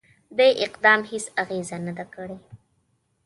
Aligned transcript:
دې 0.37 0.49
اقدام 0.65 1.01
هیڅ 1.11 1.25
اغېزه 1.41 1.77
نه 1.85 1.93
ده 1.97 2.05
کړې. 2.13 2.37